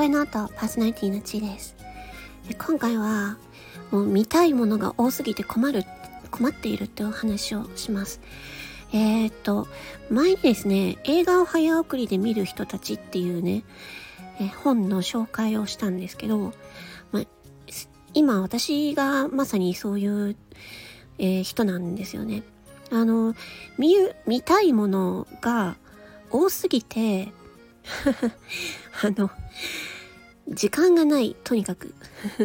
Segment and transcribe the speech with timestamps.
[0.00, 1.76] 声の後、パーソナリティのちです。
[2.48, 3.36] で今回は、
[3.90, 5.84] もう見たいものが多すぎて困る、
[6.30, 8.22] 困っているっていう話をします。
[8.94, 9.68] えー、っと、
[10.08, 13.62] 前にですね、映画を早送りで見る人たちっていうね、
[14.40, 16.54] え本の紹介をしたんですけど、
[17.12, 17.22] ま
[18.14, 20.36] 今私がまさにそういう、
[21.18, 22.42] えー、人なんですよね。
[22.90, 23.34] あの、
[23.76, 25.76] 見、見たいものが
[26.30, 27.34] 多すぎて、
[29.02, 29.30] あの、
[30.48, 31.94] 時間がない、とにかく。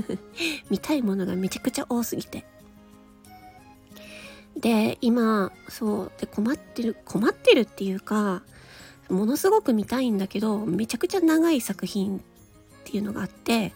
[0.69, 2.45] 見たいものがめちゃくちゃ多すぎて。
[4.55, 8.43] で、今、そう、で、困ってる、困ってるっていうか、
[9.09, 12.21] ものすごく見たいんだけど、めちゃくちゃ長い作品っ
[12.85, 13.73] ていうのがあって、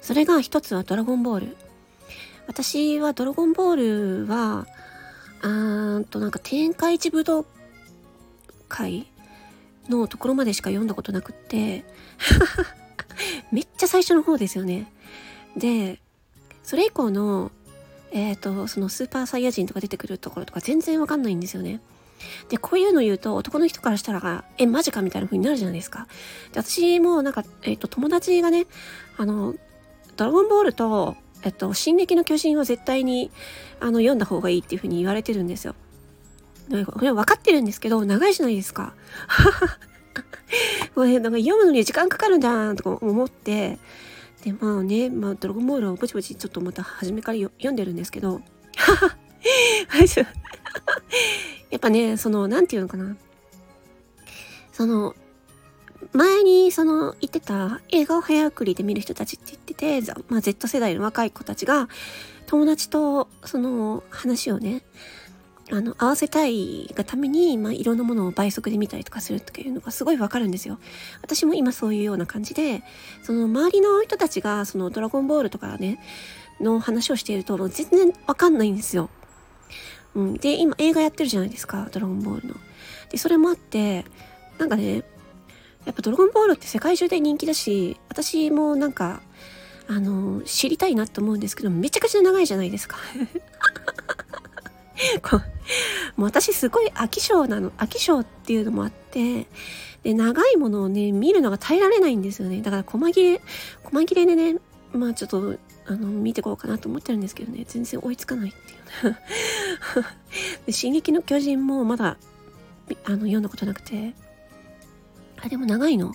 [0.00, 1.56] それが一つはドラゴンボール。
[2.46, 4.66] 私はドラゴンボールは、
[5.42, 7.44] あーんとなんか天下一武道
[8.68, 9.06] 会
[9.88, 11.84] のところまでしか読んだことなくって、
[13.52, 14.92] めっちゃ最初の方ですよね。
[15.56, 16.00] で、
[16.62, 17.50] それ以降の、
[18.10, 21.80] えっ、ー、と、そのスーパーサイヤ人とか出てくるところとか全然わかんないんですよね。
[22.48, 26.06] で、こういうの言うと男の人からしたら、え、マジかみたいな風になるじゃないですか。
[26.52, 28.66] で、私もなんか、えっ、ー、と、友達がね、
[29.16, 29.54] あの、
[30.16, 33.30] ドラゴンボールと、えっと、進撃の巨人は絶対に、
[33.80, 35.74] あの、読んだ方がいいっていう風に言われてるんですよ。
[36.68, 38.94] これ分かってるんですけど、長いじゃないですか。
[40.94, 43.78] これなんか読むのに時間かかるんだとか思って、
[44.44, 48.40] で、まあね、まあ、ドラゴンボールをぼちぼちちょっとまた初めから読んでるんですけど、
[51.70, 53.16] やっぱね、その、なんていうのかな。
[54.72, 55.14] その、
[56.12, 61.88] 前にその言ってた映画を早送りで見る人たちって言ってて、まあ、Z 世代の若い子たちが
[62.46, 64.82] 友達とその話をね、
[65.72, 70.78] あの、合わせたいがために、まあ、いろんなものを倍速で見たりとかするというのがすごいわかるんですよ。
[71.22, 72.82] 私も今そういうような感じで、
[73.22, 75.98] その周りの人たちが、そのドラゴンボールとかね、
[76.60, 79.10] の話をしていると、全然わかんないんですよ。
[80.14, 80.34] うん。
[80.34, 82.54] で、今映画やってるじゃないですか、ドラゴンボールの。
[83.10, 84.04] で、それもあって、
[84.58, 85.02] なんかね、
[85.84, 89.20] やっぱドラゴンボールって世界中で人気だし、私もなんか、
[89.88, 92.98] あの、知りたいなって思うんですけど、めちゃくちゃ長いじゃないですか。
[96.16, 97.70] もう私すごい飽き性なの。
[97.72, 99.46] 飽き性っていうのもあって、
[100.02, 102.62] で、長いものをね、見るのが耐えられないんですよね。
[102.62, 103.42] だから細切れ、
[103.84, 104.58] 細切れでね、
[104.92, 105.56] まあちょっと、
[105.86, 109.18] あの、見てこうかなと思ってるんですけどね、全然追いつかないっていうね
[110.66, 110.72] で。
[110.72, 112.16] 進撃の巨人もまだ、
[113.04, 114.14] あの、読んだことなくて、
[115.42, 116.14] あ、でも長いの？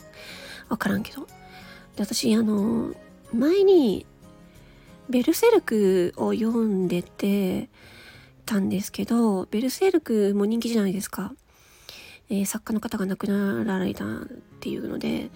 [0.70, 1.28] わからんけど。
[1.96, 2.94] で、私、あの、
[3.34, 4.06] 前に、
[5.10, 7.70] ベルセルクを読んでて、
[8.46, 11.34] たんですけど、ベルセルクも人気じゃないですか。
[12.30, 14.08] えー、作家の方が亡くなられたっ
[14.60, 15.30] ていうので、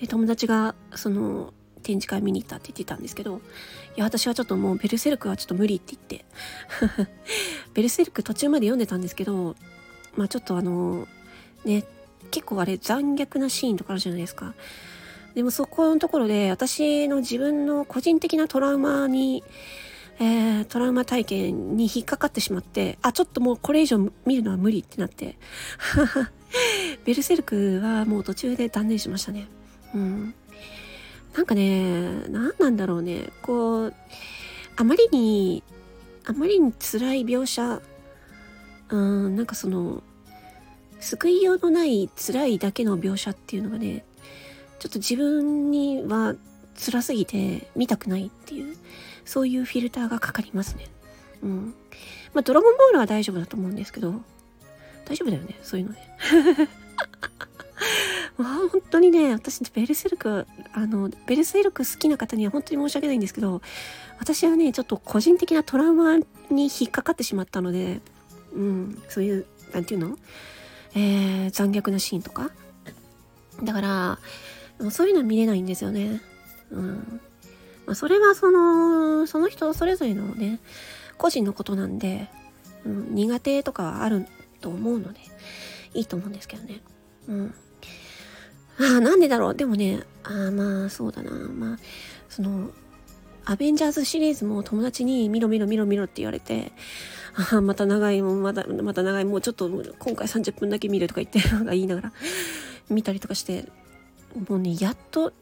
[0.00, 3.40] え友達がその展示会見に行ったって言ってたんですけど、
[3.96, 6.24] いや、私はちょっともうベルセルクはちょっと無理って言って、
[7.74, 9.56] ベルセルク途中まで読んでたんですけど、
[10.16, 11.06] まあちょっとあの、
[11.64, 11.84] ね、
[12.30, 14.54] 結構あれ残虐なシーンとかあるじゃないですか。
[15.34, 19.42] でもそこのところで私の自分の個人的なトラウマに
[20.22, 25.36] えー、トラウマ体験に引っかかってしまって、あ、ちょっともうこれ以上見るのは無理ってなって、
[27.04, 29.48] ベルセルクはもう途中で断念しましたね。
[29.92, 30.34] うん。
[31.34, 33.30] なんかね、何なんだろうね。
[33.42, 33.94] こう、
[34.76, 35.64] あまりに、
[36.24, 37.82] あまりに辛い描写、
[38.90, 40.04] うん、なんかその、
[41.00, 44.04] 救いようのない辛いだけの描写っていうのがね、
[44.78, 46.36] ちょっと自分には
[46.76, 48.76] 辛すぎて見たくないっていう。
[49.24, 50.86] そういうフィルターがかかりますね。
[51.42, 51.74] うん。
[52.34, 54.14] まあ、ドラゴンボールは大丈夫だと思うんですけど、
[55.04, 56.16] 大丈夫だよね、そういうのね。
[58.38, 63.60] まあ、本当にね、私、ベルセルク、あの、ベルセルク好きな方には本当に申し訳ないんですけど、
[64.18, 66.24] 私はね、ちょっと個人的なトラウマに
[66.64, 68.00] 引っかかってしまったので、
[68.54, 70.18] うん、そういう、なんていうの？
[70.94, 72.50] えー、残虐なシーンとか。
[73.62, 76.20] だから、そういうのは見れないんですよね。
[76.72, 77.20] うん。
[77.86, 80.60] まあ、それはその、その人それぞれのね、
[81.18, 82.28] 個人のことなんで、
[82.84, 84.26] うん、苦手とかはある
[84.60, 85.20] と思うので、
[85.94, 86.80] いいと思うんですけどね。
[87.28, 87.54] うん。
[88.78, 89.54] ああ、なんでだろう。
[89.54, 91.30] でもね、あ、まあ、そうだな。
[91.30, 91.78] まあ、
[92.28, 92.70] その、
[93.44, 96.72] アベンジャーズシリーズも友達に見ろ見ろ見ろ見ろって言われて、
[97.34, 102.12] ああ、また長い、もまた、また長い、もうちょっと今回30分だけ見るとか言って、なんか言いながら
[102.88, 103.66] 見たりとかして、
[104.48, 105.32] もうね、やっと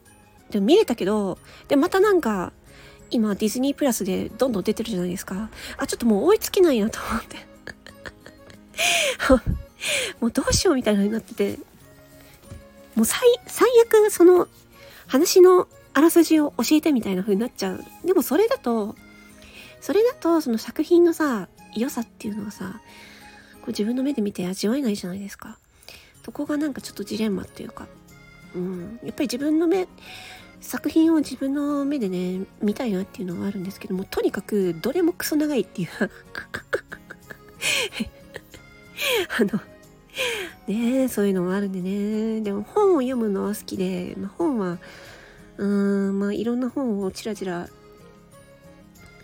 [0.51, 1.39] でも見れたけど、
[1.69, 2.53] で、またなんか、
[3.11, 5.51] 今ディズニープラスでどんどん出てるじゃないですか。
[5.77, 7.37] あ、ちょっともう追いつけないなと思って。
[10.21, 11.59] もうどうしようみたいなのになってて、
[12.95, 14.49] もう最、最悪その、
[15.07, 17.85] 話のあらすじを教えてみたいな風になっちゃう。
[18.05, 18.95] でもそれだと、
[19.81, 22.81] それだとその作品のさ、良さっていうのがさ、
[23.57, 25.59] こう自分の目で見て味わえないじゃないですか。
[26.25, 27.89] そこがなんかちょっとジレンマっていうか、
[28.55, 29.89] うん、やっぱり自分の目、
[30.61, 35.89] 作品を自分の目でね、見たいなっていうのはあるんですけども、とにかくどれもクソ長いっていう
[39.39, 39.61] あの、
[40.67, 42.41] ねそういうのもあるんでね。
[42.43, 44.79] でも本を読むのは好きで、まあ、本は、
[45.57, 47.69] うーん、まあいろんな本をちらちら、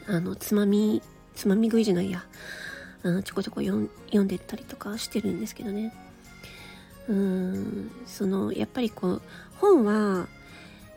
[0.09, 1.03] あの、つまみ、
[1.35, 2.25] つまみ食いじゃないや。
[3.03, 3.89] うん、ちょこちょこ読ん
[4.27, 5.95] でったりとかしてるんですけどね。
[7.09, 9.23] うーん、その、やっぱりこう、
[9.57, 10.29] 本は、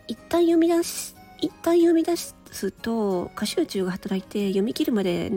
[0.09, 2.35] 一旦読み出し、一旦読み出す
[2.71, 5.31] と、過集中が働いて読み切るまで、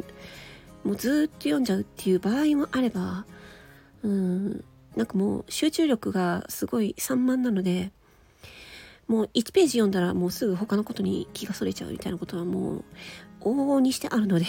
[0.82, 3.26] もうずっと読んじゃうっていう場合もあれば、
[4.02, 4.64] うん、
[4.96, 7.92] なんかもう集中力がすごい散漫なので、
[9.08, 12.84] もう1ページ読んだらもうすぐ他のことに気がそれちゃうみたいなことはもう
[13.42, 14.46] 往々にしてあるので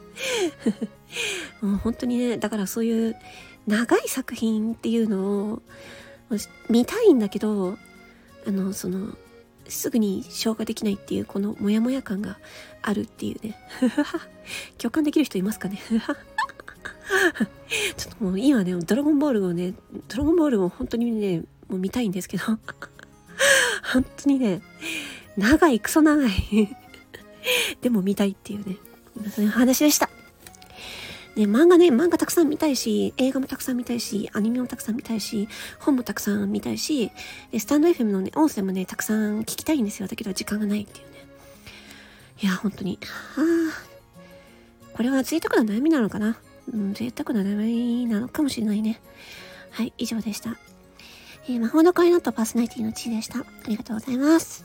[1.62, 3.16] もう本当にね、だからそういう
[3.66, 5.62] 長い作品っていうのを
[6.68, 7.78] 見たいんだけど、
[8.46, 9.16] あの、その、
[9.68, 12.38] すぐに消化できないっていうこのモヤモヤ感が
[12.82, 13.56] あるっていうね。
[14.78, 15.80] 共感できる人いますかね？
[17.96, 19.74] ちょっともう今ね、ドラゴンボールをね、
[20.08, 22.44] ドラゴンボールを本当にね、もう見たいんですけど、
[23.92, 24.60] 本当にね、
[25.36, 26.30] 長い、クソ長い
[27.80, 28.76] でも見たいっていうね、
[29.30, 30.10] そういう話でした。
[31.36, 35.48] ね、漫画ね、漫画たくさん見たいし、映画もたくさん見たいし、アニメもたくさん見たいし、
[35.78, 37.10] 本もたくさん見たいし、
[37.56, 40.08] スタンド FM のね、音声もね、たくさん聞きたいんですよ。
[40.08, 41.26] だけど時間がないっていうね。
[42.42, 42.98] いや、本当に。
[43.36, 43.40] あ、
[44.96, 46.36] これは贅沢な悩みなのかな？
[46.72, 49.00] うん、贅沢な名前なのかもしれないね。
[49.70, 50.56] はい、以上でした。
[51.48, 53.40] えー、魔法の声のとパーソナリティの地でした。
[53.40, 54.64] ありがとうございます。